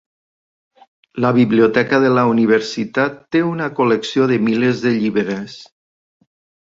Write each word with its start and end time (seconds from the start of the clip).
La 1.25 1.29
biblioteca 1.35 1.99
de 2.05 2.09
la 2.19 2.23
universitat 2.31 3.19
té 3.35 3.43
una 3.51 3.69
col·lecció 3.81 4.31
de 4.33 4.41
milers 4.49 4.85
de 4.87 4.95
llibres. 5.01 5.59